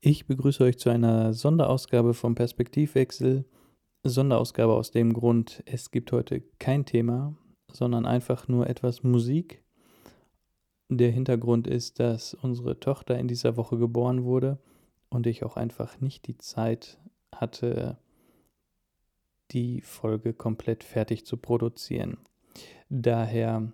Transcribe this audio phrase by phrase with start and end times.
[0.00, 3.44] Ich begrüße euch zu einer Sonderausgabe vom Perspektivwechsel.
[4.04, 7.36] Sonderausgabe aus dem Grund, es gibt heute kein Thema,
[7.72, 9.64] sondern einfach nur etwas Musik.
[10.88, 14.58] Der Hintergrund ist, dass unsere Tochter in dieser Woche geboren wurde
[15.08, 17.00] und ich auch einfach nicht die Zeit
[17.34, 17.98] hatte,
[19.50, 22.18] die Folge komplett fertig zu produzieren.
[22.88, 23.72] Daher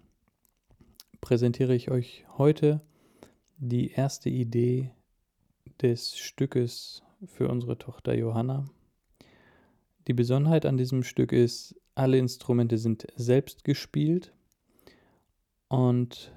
[1.21, 2.81] präsentiere ich euch heute
[3.59, 4.91] die erste Idee
[5.83, 8.65] des Stückes für unsere Tochter Johanna.
[10.07, 14.33] Die Besonderheit an diesem Stück ist, alle Instrumente sind selbst gespielt
[15.69, 16.33] und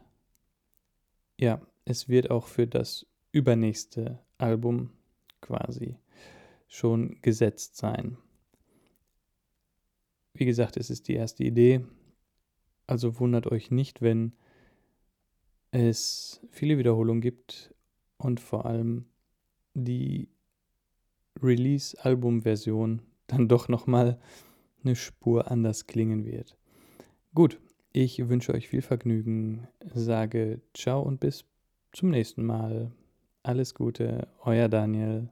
[1.40, 4.92] ja, es wird auch für das übernächste Album
[5.42, 5.98] quasi
[6.68, 8.18] schon gesetzt sein.
[10.34, 11.86] Wie gesagt, es ist die erste Idee,
[12.88, 14.34] also wundert euch nicht, wenn
[15.72, 17.74] es viele Wiederholungen gibt
[18.18, 19.06] und vor allem
[19.76, 20.30] die
[21.42, 24.20] Release-Album-Version dann doch nochmal
[24.84, 26.58] eine Spur anders klingen wird.
[27.34, 27.60] Gut,
[27.92, 31.46] ich wünsche euch viel Vergnügen, sage ciao und bis
[31.92, 32.92] zum nächsten Mal.
[33.44, 35.30] Alles Gute, euer Daniel.